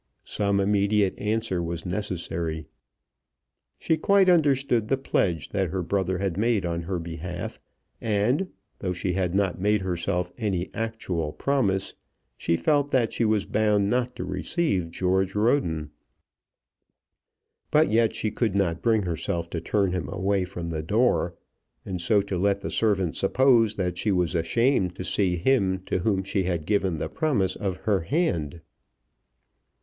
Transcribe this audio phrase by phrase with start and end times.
[0.25, 2.65] Some immediate answer was necessary.
[3.77, 7.59] She quite understood the pledge that her brother had made on her behalf;
[8.01, 11.93] and, though she had not herself made any actual promise,
[12.35, 15.91] she felt that she was bound not to receive George Roden.
[17.69, 21.35] But yet she could not bring herself to turn him away from the door,
[21.85, 25.99] and so to let the servant suppose that she was ashamed to see him to
[25.99, 28.61] whom she had given the promise of her hand.